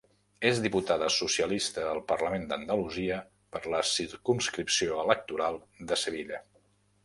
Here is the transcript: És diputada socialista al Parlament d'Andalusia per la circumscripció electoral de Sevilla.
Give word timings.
És 0.49 0.59
diputada 0.61 1.09
socialista 1.15 1.83
al 1.89 1.99
Parlament 2.13 2.47
d'Andalusia 2.53 3.19
per 3.57 3.63
la 3.77 3.85
circumscripció 3.93 5.01
electoral 5.07 5.63
de 5.93 6.03
Sevilla. 6.07 6.45